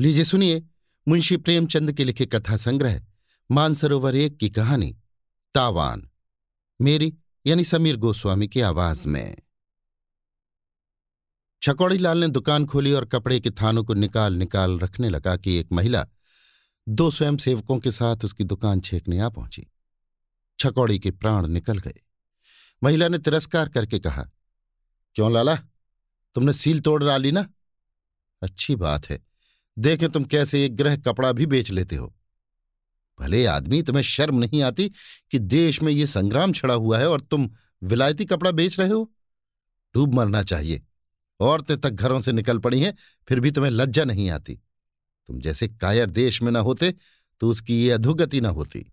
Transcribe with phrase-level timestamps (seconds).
[0.00, 0.66] लीजिए सुनिए,
[1.08, 3.06] मुंशी प्रेमचंद के लिखे कथा संग्रह,
[3.50, 4.98] मानसरोवर एक की कहानी,
[5.54, 6.10] तावान,
[6.80, 9.36] मेरी यानी समीर गोस्वामी की आवाज़ में।
[11.62, 15.54] छकौड़ी लाल ने दुकान खोली और कपड़े के थानों को निकाल निकाल रखने लगा कि
[15.54, 16.06] एक महिला
[16.88, 19.66] दो स्वयं सेवकों के साथ उसकी दुकान छेकने आ पहुँची।
[20.58, 21.94] छकौड़ी के प्राण निकल गए।
[22.82, 24.30] महिला ने तिरस्कार करके कहा,
[25.14, 25.56] क्यों लाला?
[26.34, 27.50] तुमने सील तोड़ डाली ना?
[28.42, 29.27] अच्छी बात है।
[29.78, 32.14] देखे तुम कैसे एक ग्रह कपड़ा भी बेच लेते हो।
[33.18, 34.88] भले आदमी, तुम्हें शर्म नहीं आती
[35.30, 37.50] कि देश में ये संग्राम छड़ा हुआ है और तुम
[37.82, 39.10] विलायती कपड़ा बेच रहे हो?
[39.94, 40.82] डूब मरना चाहिए।
[41.40, 42.94] औरतें तक घरों से निकल पड़ी हैं,
[43.28, 44.54] फिर भी तुम्हें लज्जा नहीं आती।
[45.28, 46.94] तुम जैसे कायर देश में न होते
[47.40, 48.84] तो उसकी ये अधोगति न होती।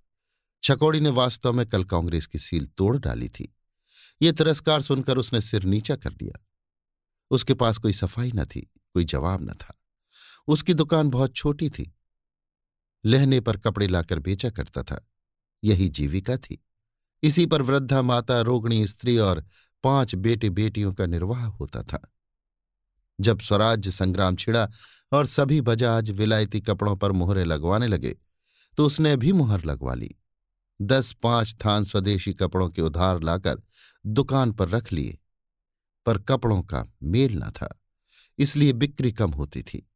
[0.64, 3.54] छकौड़ी ने वास्तव में कल कांग्रेस की सील तोड़ डाली थी।
[4.22, 6.44] ये तिरस्कार सुनकर उसने सिर नीचा कर लिया
[7.32, 8.62] उसके पास कोई सफ़ाई न थी,
[8.94, 9.75] कोई जवाब न था।
[10.48, 11.91] उसकी दुकान बहुत छोटी थी।
[13.04, 15.05] लहने पर कपड़े लाकर बेचा करता था।
[15.63, 16.62] यही जीविका थी।
[17.24, 19.43] इसी पर वृद्धा माता, रोगणी, स्त्री और
[19.84, 22.02] पाँच बेटे बेटियों का निर्वाह होता था।
[23.20, 24.68] जब स्वराज्य संग्राम छिड़ा
[25.12, 28.15] और सभी बजाज विलायती कपड़ों पर मुहरे लगवाने लगे
[28.77, 30.09] तो उसने भी मुहर लगवा ली।
[30.80, 33.62] दस पाँच थान स्वदेशी कपड़ों के उधार लाकर
[34.05, 35.18] दुकान पर रख लिए।
[36.05, 37.70] पर कपड़ों का मेल न था,
[38.40, 39.87] इसलिए बिक्री कम होती थी।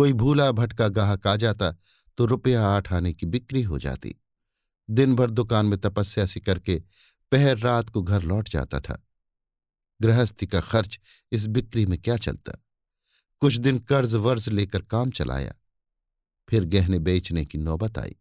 [0.00, 1.76] कोई भूला भटका गाहक आ जाता
[2.16, 4.14] तो रुपया आठ आने की बिक्री हो जाती।
[4.90, 6.82] दिन भर दुकान में तपस्या सी करके
[7.32, 9.06] पहर रात को घर लौट जाता था।
[10.02, 11.00] गृहस्थी का खर्च
[11.32, 12.52] इस बिक्री में क्या चलता?
[13.40, 15.54] कुछ दिन कर्ज वर्ज लेकर काम चलाया।
[16.48, 18.16] फिर गहने बेचने की नौबत आई।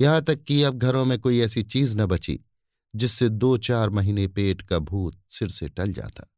[0.00, 2.40] यहाँ तक कि अब घरों में कोई ऐसी चीज़ न बची,
[2.96, 6.30] जिससे दो चार महीने पेट का भूत सिर से टल जाता।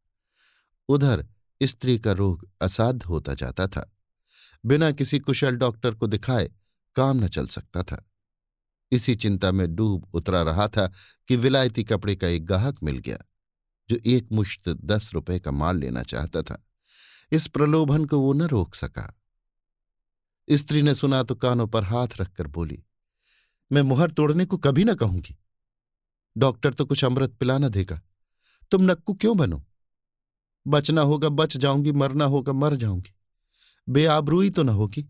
[0.89, 1.27] उधर
[1.63, 3.92] स्त्री का रोग असाध्य होता जाता था।
[4.65, 6.51] बिना किसी कुशल डॉक्टर को दिखाए
[6.97, 8.05] काम न चल सकता था।
[8.93, 10.87] इसी चिंता में डूब उतरा रहा था
[11.29, 13.19] कि विलायती कपड़े का एक गाहक मिल गया,
[13.91, 16.63] जो एक मुश्त दस रुपए का माल लेना चाहता था।
[17.33, 19.13] इस प्रलोभन को वो न रोक सका।
[20.49, 22.83] स्त्री ने सुना तो कानों पर हाथ रखकर बोली,
[23.71, 25.37] मैं मुहर तोड़ने को कभी ना कहूँगी।
[26.37, 28.01] डॉक्टर तो कुछ अमृत पिलाना देगा।
[28.71, 29.63] तुम नक्कू क्यों बनो?
[30.67, 33.13] बचना होगा बच जाऊँगी, मरना होगा मर जाऊँगी।
[33.89, 35.09] बेआबरूई तो न होगी।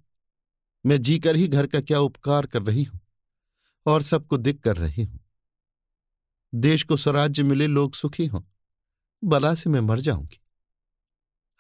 [0.85, 3.01] मैं जीकर ही घर का क्या उपकार कर रही हूँ
[3.87, 5.21] और सबको दिख कर रही हूँ।
[6.55, 8.43] देश को स्वराज्य मिले, लोग सुखी हों।
[9.25, 10.39] बला से मैं मर जाऊँगी।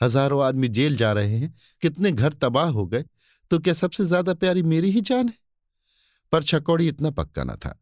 [0.01, 3.05] हज़ारों आदमी जेल जा रहे हैं। कितने घर तबाह हो गए।
[3.51, 5.35] तो क्या सबसे ज़्यादा प्यारी मेरी ही जान है?
[6.33, 7.79] पर छकौड़ी इतना पक्का न था।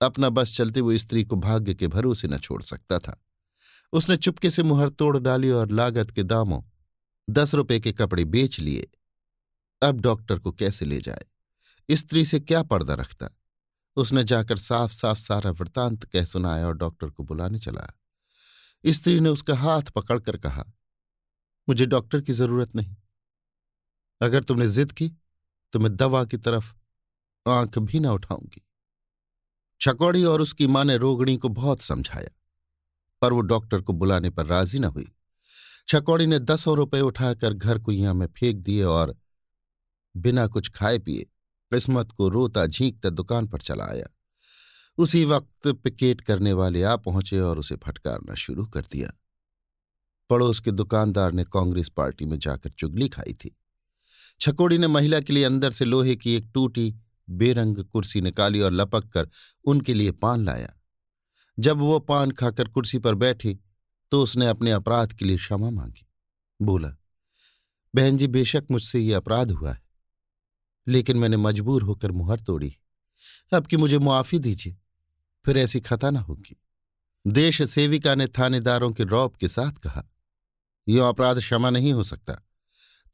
[0.00, 3.20] अपना बस चलते वो स्त्री को भाग्य के भरोसे न छोड़ सकता था।
[3.92, 6.62] उसने चुपके से मुहर तोड़ डाली और लागत के दामों
[7.30, 8.88] दस रुपए के कपड़े बेच लिए।
[9.82, 11.24] अब डॉक्टर को कैसे ले जाए?
[11.88, 13.28] स्त्री से क्या पर्दा रखता?
[13.96, 17.86] उसने जाकर साफ़ साफ़ सारा वृतांत कह सुनाया और डॉक्टर को बुलाने चला।
[18.84, 20.64] स्त्री ने उसका हाथ पकड़कर कहा,
[21.68, 22.96] मुझे डॉक्टर की ज़रूरत नहीं।
[24.20, 25.08] अगर तुमने जिद की
[25.72, 26.72] तो मैं दवा की तरफ़
[27.46, 28.62] आँख भी ना उठाऊँगी।
[29.80, 32.30] छकौड़ी और उसकी माँ ने रोगणी को बहुत समझाया,
[33.22, 35.12] पर वो डॉक्टर को बुलाने पर राज़ी न हुई।
[35.90, 39.16] छकौड़ी ने दसों रुपए उठाकर घर कुइया में फेंक दिए और
[40.16, 41.22] बिना कुछ खाए पिए
[41.72, 44.06] किस्मत को रोता झींकता दुकान पर चला आया।
[44.98, 49.12] उसी वक्त पिकेट करने वाले आ पहुँचे और उसे फटकारना शुरू कर दिया।
[50.30, 53.58] पड़ोस के दुकानदार ने कांग्रेस पार्टी में जाकर चुगली खाई थी।
[54.40, 56.96] छकोड़ी ने महिला के लिए अंदर से लोहे की एक टूटी,
[57.30, 59.28] बेरंग कुर्सी निकाली और लपक कर
[59.64, 60.80] उनके लिए पान लाया।
[61.58, 63.60] जब वो पान खाकर कुर्सी पर बैठी
[64.12, 66.06] तो उसने अपने अपराध के लिए क्षमा मांगी।
[66.60, 66.96] बोला,
[67.94, 69.82] बहन जी, बेशक मुझसे ये अपराध हुआ है,
[70.86, 72.74] लेकिन मैंने मजबूर होकर मुहर तोड़ी।
[73.52, 74.76] अब कि मुझे मुआफी दीजिए,
[75.44, 76.56] फिर ऐसी खता ना होगी।
[77.26, 80.04] देश सेविका ने थानेदारों के रौब के साथ कहा
[80.88, 82.34] यह अपराध क्षमा नहीं हो सकता।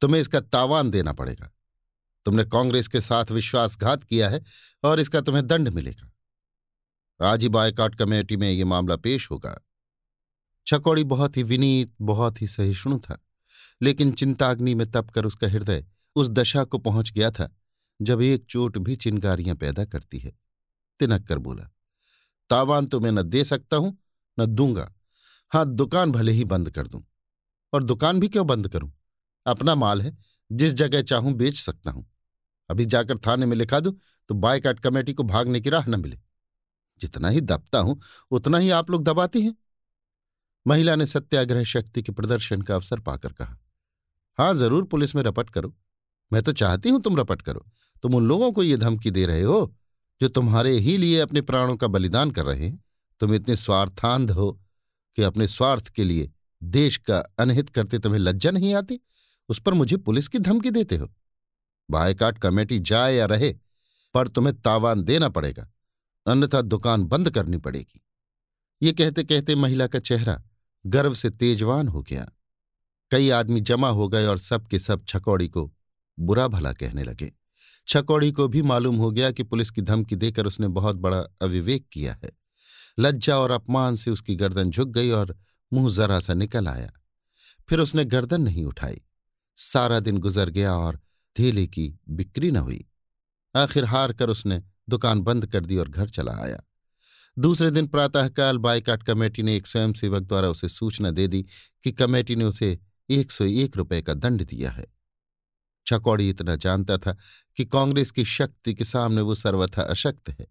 [0.01, 1.49] तुम्हें इसका तावान देना पड़ेगा।
[2.25, 4.41] तुमने कांग्रेस के साथ विश्वासघात किया है
[4.83, 6.11] और इसका तुम्हें दंड मिलेगा।
[7.19, 9.57] आज ही बायकाट कमेटी में यह मामला पेश होगा।
[10.67, 13.23] छकौड़ी बहुत ही विनीत, बहुत ही सहिष्णु था।
[13.81, 15.85] लेकिन चिंताग्नि में तप कर उसका हृदय
[16.15, 17.55] उस दशा को पहुँच गया था,
[18.01, 20.31] जब एक चोट भी चिनकारियाँ पैदा करती है।
[20.99, 21.69] तिनक कर बोला,
[22.49, 23.97] तावान तो मैं न दे सकता हूँ,
[24.39, 24.93] न दूँगा।
[25.51, 27.03] हाँ, दुकान भले ही बंद कर दूँ।
[27.73, 28.91] और दुकान भी क्यों बंद करूँ?
[29.45, 30.17] अपना माल है,
[30.51, 32.05] जिस जगह चाहूँ बेच सकता हूँ।
[32.69, 33.99] अभी जाकर थाने में लिखा दूँ
[34.29, 36.19] तो बायकाट कमेटी को भागने की राह न मिले।
[37.01, 37.99] जितना ही दबता हूँ,
[38.31, 39.55] उतना ही आप लोग दबाती हैं।
[40.67, 43.57] महिला ने सत्याग्रह शक्ति के प्रदर्शन का अवसर पाकर कहा,
[44.37, 45.75] हाँ, ज़रूर पुलिस में रपट करो।
[46.33, 47.65] मैं तो चाहती हूँ तुम रपट करो।
[48.03, 49.75] तुम उन लोगों को ये धमकी दे रहे हो,
[50.21, 52.83] जो तुम्हारे ही लिए अपने प्राणों का बलिदान कर रहे हैं।
[53.19, 54.61] तुम इतने स्वार्थांध हो
[55.17, 56.31] कि अपने स्वार्थ के लिए
[56.63, 58.99] देश का अनहित करते तुम्हें लज्जा नहीं आती?
[59.49, 61.13] उस पर मुझे पुलिस की धमकी देते हो।
[61.91, 63.55] बायकाट कमेटी जाए या रहे,
[64.13, 65.71] पर तुम्हें तावान देना पड़ेगा।
[66.25, 68.01] अन्यथा दुकान बंद करनी पड़ेगी।
[68.81, 70.43] ये कहते कहते महिला का चेहरा
[70.87, 72.31] गर्व से तेजवान हो गया।
[73.11, 75.73] कई आदमी जमा हो गए और सब के सब छकौड़ी को
[76.19, 77.33] बुरा भला कहने लगे।
[77.87, 81.87] छकौड़ी को भी मालूम हो गया कि पुलिस की धमकी देकर उसने बहुत बड़ा अविवेक
[81.91, 82.31] किया है।
[82.99, 85.37] लज्जा और अपमान से उसकी गर्दन झुक गई और
[85.73, 86.91] मुँह जरा सा निकल आया।
[87.69, 89.01] फिर उसने गर्दन नहीं उठाई।
[89.55, 90.99] सारा दिन गुजर गया और
[91.39, 92.85] थेले की बिक्री न हुई।
[93.55, 96.63] आखिर हार कर उसने दुकान बंद कर दी और घर चला आया।
[97.39, 101.45] दूसरे दिन प्रातःकाल बायकाट कमेटी ने एक स्वयंसेवक द्वारा उसे सूचना दे दी
[101.83, 102.79] कि कमेटी ने उसे
[103.09, 104.85] एक सौ एक रुपये का दंड दिया है।
[105.87, 107.17] छकौड़ी इतना जानता था
[107.55, 110.47] कि कांग्रेस की शक्ति के सामने वो सर्वथा अशक्त है।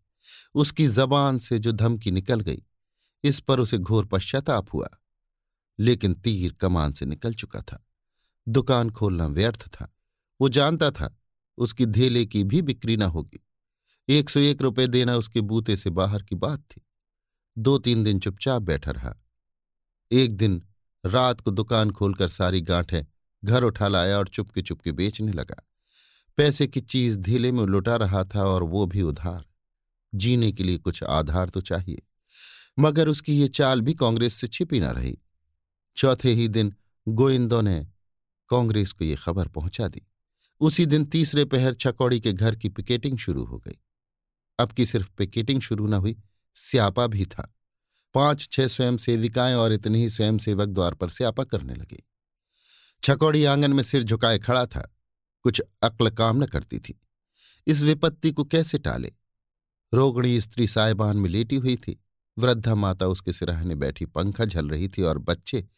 [0.54, 2.62] उसकी जबान से जो धमकी निकल गई,
[3.24, 4.88] इस पर उसे घोर पश्चाताप हुआ।
[5.78, 7.86] लेकिन तीर कमान से निकल चुका था।
[8.48, 9.96] दुकान खोलना व्यर्थ था।
[10.40, 11.18] वो जानता था,
[11.58, 13.45] उसकी धेले की भी बिक्री न होगी।
[14.08, 16.80] एक सौ एक रुपये देना उसके बूते से बाहर की बात थी।
[17.56, 19.14] दो तीन दिन चुपचाप बैठा रहा।
[20.10, 20.62] एक दिन
[21.04, 23.02] रात को दुकान खोलकर सारी गांठें
[23.42, 25.56] घर उठा लाया और चुपके चुपके बेचने लगा।
[26.38, 29.44] पैसे की चीज़ धीले में लुटा रहा था और वो भी उधार।
[30.12, 32.02] जीने के लिए कुछ आधार तो चाहिए,
[32.78, 35.16] मगर उसकी ये चाल भी कांग्रेस से छिपी ना रही।
[35.96, 36.72] चौथे ही दिन
[37.06, 37.86] गोइंदो ने
[38.50, 40.06] कांग्रेस को ये खबर पहुँचा दी।
[40.60, 43.78] उसी दिन तीसरे पहर छकौड़ी के घर की पिकेटिंग शुरू हो गई।
[44.58, 46.16] अब की सिर्फ़ पिकेटिंग शुरू न हुई,
[46.54, 47.54] स्यापा भी था।
[48.14, 52.02] पाँच, छह स्वयं सेविकाएँ और इतने ही स्वयंसेवक द्वार पर स्यापा करने लगे।
[53.02, 54.94] छकौड़ी आँगन में सिर झुकाए खड़ा था,
[55.42, 57.00] कुछ अक्ल काम न करती थी।
[57.66, 59.12] इस विपत्ति को कैसे टाले?
[59.94, 62.04] रोगणी स्त्री साहिबान में लेटी हुई थी।
[62.38, 65.68] वृद्धा माता उसके सिराहने बैठी पंखा झल रही थी और बच्चे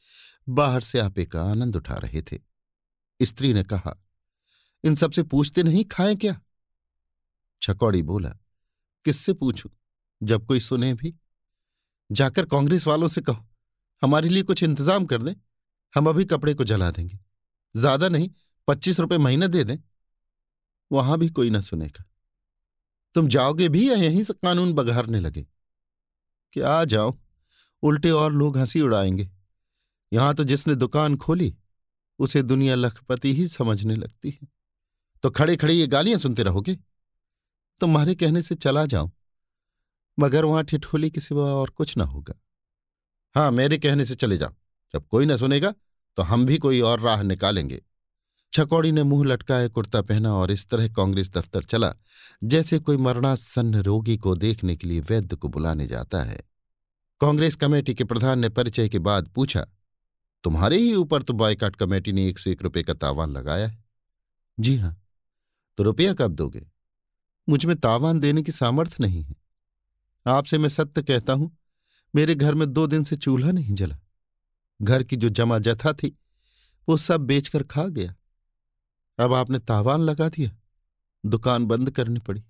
[0.49, 2.39] बाहर से आपे का आनंद उठा रहे थे।
[3.23, 3.97] स्त्री ने कहा,
[4.85, 6.41] इन सबसे पूछते नहीं खाए क्या?
[7.63, 8.37] छकौड़ी बोला
[9.09, 9.71] किससे पूछूँ?
[10.23, 11.15] जब कोई सुने भी।
[12.13, 13.47] जाकर कांग्रेस वालों से कहो,
[14.03, 15.35] हमारे लिए कुछ इंतज़ाम कर दें,
[15.95, 17.19] हम अभी कपड़े को जला देंगे।
[17.75, 18.31] ज़्यादा नहीं,
[18.69, 19.77] पच्चीस रुपए महीना दे दें।
[20.93, 22.05] वहाँ भी कोई ना सुनेगा
[23.15, 25.47] तुम जाओगे भी या यहीं से कानून बघारने लगे?
[26.53, 27.15] क्या जाओ
[27.83, 29.31] उल्टे और लोग हँसी उड़ाएँगे।
[30.13, 31.55] यहाँ तो जिसने दुकान खोली,
[32.19, 34.49] उसे दुनिया लखपति ही समझने लगती है।
[35.23, 36.77] तो खड़े खड़े ये गालियाँ सुनते रहोगे?
[37.81, 39.11] तुम्हारे कहने से चला जाऊँ,
[40.19, 42.35] मगर वहाँ ठिठोली के सिवा और कुछ ना होगा।
[43.35, 44.55] हाँ मेरे कहने से चले जाओ
[44.95, 45.73] जब कोई ना सुनेगा
[46.19, 47.81] तो हम भी कोई और राह निकालेंगे।
[48.53, 51.93] छकौड़ी ने मुँह लटकाए, कुर्ता पहना और इस तरह कांग्रेस दफ्तर चला,
[52.43, 56.43] जैसे कोई मरणासन्न रोगी को देखने के लिए वैद्य को बुलाने जाता है।
[57.21, 59.67] कांग्रेस कमेटी के प्रधान ने परिचय के बाद पूछा,
[60.45, 63.85] तुम्हारे ही ऊपर तो बॉयकाट कमेटी ने एक सौ एक रुपये का तावान लगाया है?
[64.59, 64.97] जी हाँ।
[65.79, 66.67] तो रुपया कब दोगे?
[67.49, 69.35] मुझमें तावान देने की सामर्थ्य नहीं है।
[70.27, 71.59] आपसे मैं सत्य कहता हूँ,
[72.15, 73.99] मेरे घर में दो दिन से चूल्हा नहीं जला।
[74.83, 76.19] घर की जो जमा जथा थी,
[76.89, 78.15] वो सब बेचकर खा गया।
[79.19, 80.51] अब आपने तावान लगा दिया।
[81.27, 82.45] दुकान बंद करनी पड़ी।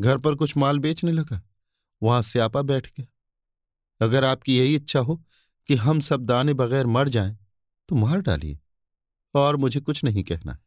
[0.00, 1.42] घर पर कुछ माल बेचने लगा।
[2.02, 3.06] वहाँ स्यापा बैठ गया।
[4.06, 5.24] अगर आपकी यही इच्छा हो
[5.66, 7.38] कि हम सब दाने बगैर मर जाएँ
[7.88, 8.58] तो मार डालिए।
[9.34, 10.58] और मुझे कुछ नहीं कहना है।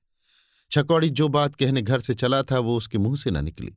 [0.72, 3.76] छकौड़ी जो बात कहने घर से चला था, वो उसके मुँह से न निकली।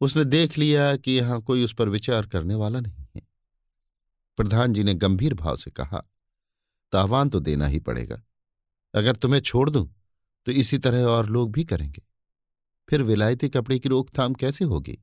[0.00, 3.22] उसने देख लिया कि यहाँ कोई उस पर विचार करने वाला नहीं है।
[4.36, 6.02] प्रधान जी ने गंभीर भाव से कहा
[6.92, 8.22] तावान तो देना ही पड़ेगा।
[8.94, 9.94] अगर तुम्हें छोड़ दूँ
[10.46, 12.02] तो इसी तरह और लोग भी करेंगे।
[12.88, 14.98] फिर विलायती कपड़े की रोकथाम कैसे होगी?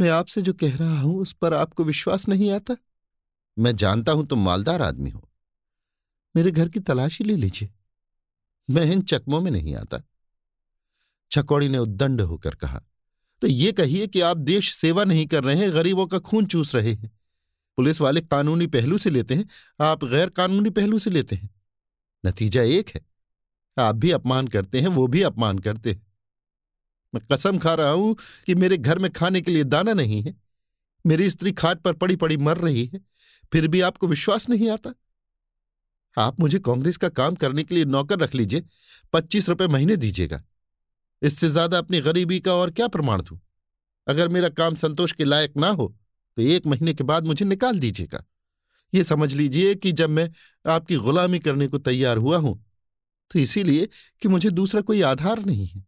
[0.00, 2.76] मैं आपसे जो कह रहा हूँ, उस पर आपको विश्वास नहीं आता?
[3.58, 5.28] मैं जानता हूँ तुम मालदार आदमी हो।
[6.36, 7.70] मेरे घर की तलाशी ले लीजिए।
[8.70, 10.02] मैं इन चकमों में नहीं आता।
[11.30, 12.82] छकौड़ी ने उद्दंड होकर कहा
[13.42, 16.74] तो ये कहिए कि आप देश सेवा नहीं कर रहे हैं, गरीबों का खून चूस
[16.74, 17.10] रहे हैं।
[17.78, 19.46] पुलिस वाले कानूनी पहलू से लेते हैं,
[19.80, 21.50] आप गैर कानूनी पहलू से लेते हैं।
[22.24, 23.00] नतीजा एक है,
[23.76, 26.06] आप भी अपमान करते हैं, वो भी अपमान करते हैं।
[27.14, 30.34] मैं कसम खा रहा हूँ कि मेरे घर में खाने के लिए दाना नहीं है,
[31.04, 33.00] मेरी स्त्री खाट पर पड़ी पड़ी मर रही है,
[33.52, 34.94] फिर भी आपको विश्वास नहीं आता।
[36.16, 38.64] आप मुझे कांग्रेस का काम करने के लिए नौकर रख लीजिए,
[39.12, 40.42] पच्चीस रुपए महीने दीजिएगा।
[41.22, 43.38] इससे ज़्यादा अपनी गरीबी का और क्या प्रमाण दू?
[44.06, 45.94] अगर मेरा काम संतोष के लायक ना हो
[46.36, 48.24] तो एक महीने के बाद मुझे निकाल दीजिएगा।
[48.92, 50.30] ये समझ लीजिए कि जब मैं
[50.64, 52.54] आपकी गुलामी करने को तैयार हुआ हूँ
[53.30, 53.88] तो इसीलिए
[54.22, 55.84] कि मुझे दूसरा कोई आधार नहीं है।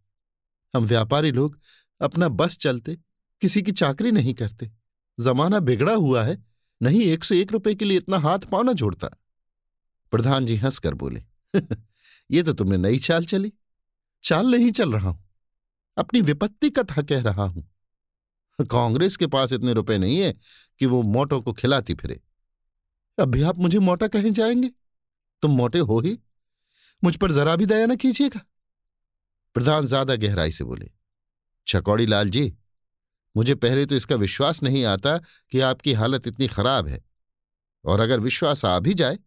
[0.74, 1.58] हम व्यापारी लोग
[2.00, 2.96] अपना बस चलते,
[3.42, 4.70] किसी की चाकरी नहीं करते।
[5.18, 6.36] जमाना बिगड़ा हुआ है,
[6.80, 9.08] नहीं एक सौ एक रुपए के लिए इतना हाथ पाँव ना जोड़ता।
[10.12, 11.22] प्रधान जी हंसकर बोले,
[12.30, 13.52] ये तो तुमने नई चाल चली।
[14.24, 15.24] चाल नहीं चल रहा हूँ।
[15.96, 17.68] अपनी विपत्ति कथा कह रहा हूँ।
[18.58, 20.32] कांग्रेस के पास इतने रुपए नहीं है
[20.80, 22.20] कि वो मोटो को खिलाती फिरे।
[23.18, 24.70] अभी आप मुझे मोटा कहें जाएँगे?
[25.42, 26.18] तुम मोटे हो ही।
[27.04, 28.40] मुझ पर जरा भी दया न कीजिएगा।
[29.54, 30.90] प्रधान ज़्यादा गहराई से बोले
[31.66, 32.52] चकौड़ी लाल जी,
[33.36, 35.16] मुझे पहले तो इसका विश्वास नहीं आता
[35.50, 37.04] कि आपकी हालत इतनी खराब है।
[37.84, 39.18] और अगर विश्वास आ भी जाए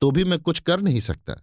[0.00, 1.34] तो भी मैं कुछ कर नहीं सकता।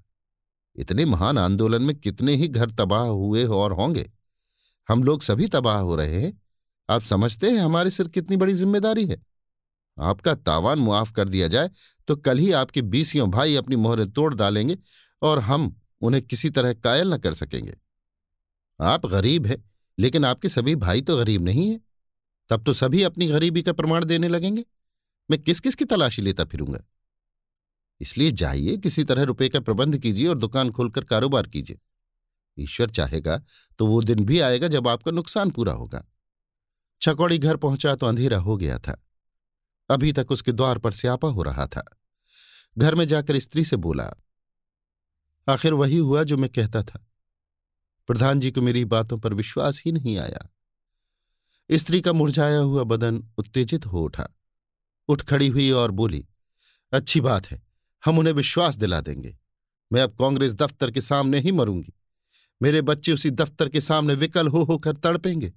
[0.77, 4.09] इतने महान आंदोलन में कितने ही घर तबाह हुए और होंगे।
[4.89, 6.33] हम लोग सभी तबाह हो रहे हैं।
[6.89, 9.21] आप समझते हैं हमारे सिर कितनी बड़ी ज़िम्मेदारी है।
[9.97, 11.69] आपका तावान मुआफ कर दिया जाए
[12.07, 14.77] तो कल ही आपके बीसियों भाई अपनी मोहरें तोड़ डालेंगे
[15.21, 17.73] और हम उन्हें किसी तरह कायल न कर सकेंगे।
[18.79, 19.63] आप गरीब हैं,
[19.97, 21.79] लेकिन आपके सभी भाई तो गरीब नहीं हैं।
[22.49, 24.63] तब तो सभी अपनी गरीबी का प्रमाण देने लगेंगे।
[25.29, 26.79] मैं किस किस की तलाशी लेता फिरूँगा?
[28.01, 31.79] इसलिए जाइए, किसी तरह रुपए का प्रबंध कीजिए और दुकान खोलकर कारोबार कीजिए।
[32.57, 33.37] ईश्वर चाहेगा
[33.79, 36.03] तो वो दिन भी आएगा जब आपका नुकसान पूरा होगा।
[37.01, 39.01] छकौड़ी घर पहुँचा तो अंधेरा हो गया था।
[39.89, 41.83] अभी तक उसके द्वार पर स्यापा हो रहा था।
[42.77, 44.11] घर में जाकर स्त्री से बोला,
[45.47, 47.03] आखिर वही हुआ जो मैं कहता था।
[48.09, 50.49] प्रधान जी को मेरी बातों पर विश्वास ही नहीं आया।
[51.69, 54.27] स्त्री का मुरझाया हुआ बदन उत्तेजित हो उठा।
[55.09, 56.25] उठ खड़ी हुई और बोली,
[56.93, 57.66] अच्छी बात है।
[58.07, 59.37] हम उन्हें विश्वास दिला देंगे।
[59.91, 61.93] मैं अब कांग्रेस दफ्तर के सामने ही मरूँगी।
[62.61, 65.49] मेरे बच्चे उसी दफ्तर के सामने विकल हो होकर तड़पेंगे।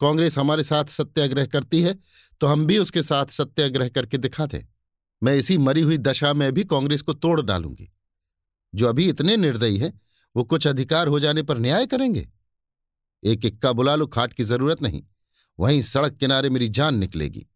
[0.00, 1.94] कांग्रेस हमारे साथ सत्याग्रह करती है
[2.40, 4.60] तो हम भी उसके साथ सत्याग्रह करके दिखा दें
[5.22, 7.88] मैं इसी मरी हुई दशा में भी कांग्रेस को तोड़ डालूँगी।
[8.74, 10.00] जो अभी इतने निर्दयी हैं,
[10.36, 12.28] वो कुछ अधिकार हो जाने पर न्याय करेंगे।
[13.22, 15.02] एक इक्का बुला लो, खाट की ज़रूरत नहीं।
[15.58, 17.46] वहीं सड़क किनारे मेरी जान निकलेगी।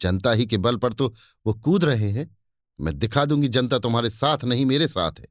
[0.00, 1.12] जनता ही के बल पर तो
[1.46, 2.26] वो कूद रहे हैं।
[2.78, 5.26] मैं दिखा दूँगी, जनता तुम्हारे साथ नहीं, मेरे साथ है।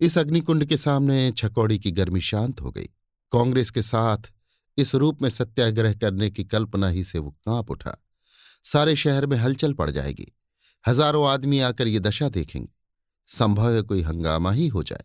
[0.00, 2.88] इस अग्निकुंड के सामने छकौड़ी की गर्मी शांत हो गई।
[3.32, 4.30] कांग्रेस के साथ
[4.78, 7.96] इस रूप में सत्याग्रह करने की कल्पना ही से वो काँप उठा।
[8.64, 10.26] सारे शहर में हलचल पड़ जाएगी।
[10.84, 12.72] हज़ारों आदमी आकर ये दशा देखेंगे।
[13.28, 15.04] संभव है कोई हंगामा ही हो जाए।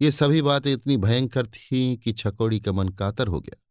[0.00, 3.62] ये सभी बातें इतनी भयंकर थीं कि छकौड़ी का मन कातर हो गया।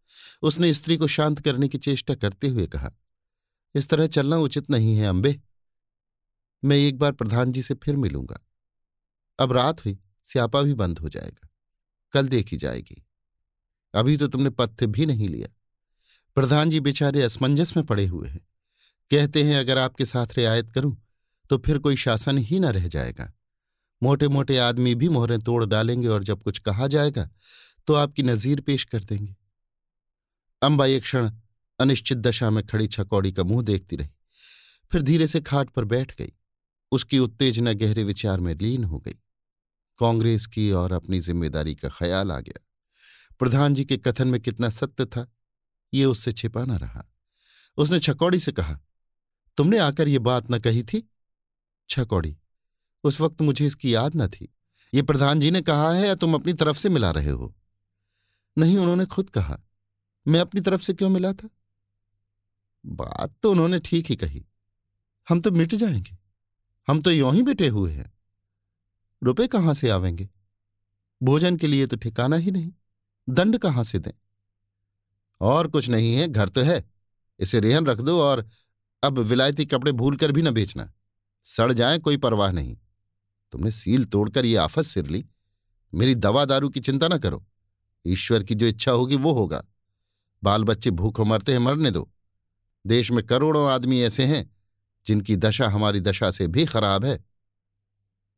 [0.43, 2.91] उसने स्त्री को शांत करने की चेष्टा करते हुए कहा,
[3.75, 5.39] इस तरह चलना उचित नहीं है अंबे
[6.63, 8.39] मैं एक बार प्रधान जी से फिर मिलूँगा।
[9.39, 11.49] अब रात हुई, स्यापा भी बंद हो जाएगा।
[12.13, 13.03] कल देखी जाएगी।
[13.93, 15.47] अभी तो तुमने पथ्य भी नहीं लिया।
[16.37, 18.45] प्रधान जी बेचारे असमंजस में पड़े हुए हैं।
[19.11, 20.95] कहते हैं, अगर आपके साथ रियायत करूँ
[21.49, 23.31] तो फिर कोई शासन ही न रह जाएगा।
[24.01, 27.29] मोटे मोटे आदमी भी मोहरें तोड़ डालेंगे और जब कुछ कहा जाएगा
[27.87, 29.35] तो आपकी नजीर पेश कर देंगे।
[30.61, 31.29] अंबा एक क्षण
[31.79, 34.09] अनिश्चित दशा में खड़ी छकौड़ी का मुँह देखती रही।
[34.91, 36.31] फिर धीरे से खाट पर बैठ गई।
[36.91, 39.15] उसकी उत्तेजना गहरे विचार में लीन हो गई।
[39.99, 42.65] कांग्रेस की और अपनी ज़िम्मेदारी का ख्याल आ गया।
[43.39, 45.31] प्रधान जी के कथन में कितना सत्य था,
[45.93, 47.05] ये उससे छिपा न रहा।
[47.77, 48.79] उसने छकौड़ी से कहा,
[49.57, 51.11] तुमने आकर ये बात न कही थी?
[51.89, 52.37] छकौड़ी,
[53.03, 54.55] उस वक्त मुझे इसकी याद न थी।
[54.93, 57.55] ये प्रधान जी ने कहा है या तुम अपनी तरफ़ से मिला रहे हो?
[58.57, 59.59] नहीं, उन्होंने खुद कहा।
[60.27, 61.49] मैं अपनी तरफ़ से क्यों मिला था?
[62.85, 64.45] बात तो उन्होंने ठीक ही कही।
[65.29, 66.16] हम तो मिट जाएँगे।
[66.87, 68.13] हम तो यों ही बिटे हुए हैं।
[69.23, 70.29] रुपए कहाँ से आवेंगे?
[71.23, 72.73] भोजन के लिए तो ठिकाना ही नहीं।
[73.29, 74.11] दंड कहाँ से दें?
[75.41, 76.91] और कुछ नहीं है, घर तो है।
[77.39, 78.47] इसे रेहन रख दो और
[79.03, 80.93] अब विलायती कपड़े भूल कर भी न बेचना।
[81.43, 82.77] सड़ जाए, कोई परवाह नहीं।
[83.51, 85.25] तुमने सील तोड़कर ये आफत सिर ली।
[85.93, 87.45] मेरी दवा दारू की चिंता न करो।
[88.07, 89.65] ईश्वर की जो इच्छा होगी वो होगा।
[90.43, 92.11] बाल बच्चे भूखों मरते हैं, मरने दो।
[92.87, 94.56] देश में करोड़ों आदमी ऐसे हैं
[95.07, 97.25] जिनकी दशा हमारी दशा से भी खराब है।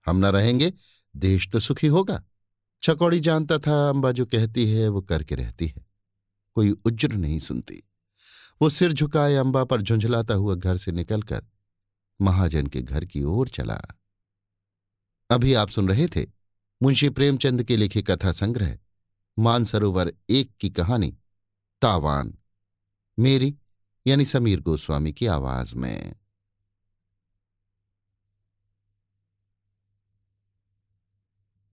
[0.05, 0.73] हम न रहेंगे,
[1.15, 2.23] देश तो सुखी होगा।
[2.83, 5.85] छकौड़ी जानता था, अंबा जो कहती है, वो करके रहती है।
[6.55, 7.83] कोई उज्र नहीं सुनती।
[8.61, 11.45] वो सिर झुकाए अंबा पर झुंझलाता हुआ घर से निकलकर
[12.21, 13.81] महाजन के घर की ओर चला।
[15.31, 16.25] अभी आप सुन रहे थे
[16.83, 18.79] मुंशी प्रेमचंद के लिखे कथा संग्रह,
[19.39, 21.17] मानसरोवर एक की कहानी,
[21.81, 22.37] तावान।
[23.19, 23.57] मेरी
[24.07, 26.18] यानी समीर गोस्वामी की आवाज़ में।